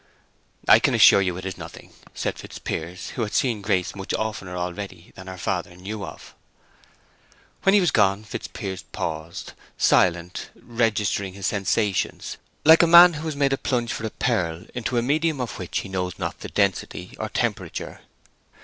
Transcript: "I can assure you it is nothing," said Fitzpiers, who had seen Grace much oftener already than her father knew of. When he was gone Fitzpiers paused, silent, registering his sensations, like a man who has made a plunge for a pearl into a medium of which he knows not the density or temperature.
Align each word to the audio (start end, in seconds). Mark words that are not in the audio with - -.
"I 0.67 0.79
can 0.79 0.95
assure 0.95 1.21
you 1.21 1.37
it 1.37 1.45
is 1.45 1.59
nothing," 1.59 1.93
said 2.15 2.39
Fitzpiers, 2.39 3.09
who 3.09 3.21
had 3.21 3.33
seen 3.35 3.61
Grace 3.61 3.93
much 3.93 4.15
oftener 4.15 4.57
already 4.57 5.11
than 5.13 5.27
her 5.27 5.37
father 5.37 5.75
knew 5.77 6.03
of. 6.03 6.33
When 7.61 7.75
he 7.75 7.79
was 7.79 7.91
gone 7.91 8.23
Fitzpiers 8.23 8.81
paused, 8.81 9.53
silent, 9.77 10.49
registering 10.55 11.33
his 11.35 11.45
sensations, 11.45 12.37
like 12.65 12.81
a 12.81 12.87
man 12.87 13.13
who 13.13 13.27
has 13.27 13.35
made 13.35 13.53
a 13.53 13.59
plunge 13.59 13.93
for 13.93 14.07
a 14.07 14.09
pearl 14.09 14.65
into 14.73 14.97
a 14.97 15.03
medium 15.03 15.39
of 15.39 15.59
which 15.59 15.81
he 15.81 15.87
knows 15.87 16.17
not 16.17 16.39
the 16.39 16.49
density 16.49 17.15
or 17.19 17.29
temperature. 17.29 18.01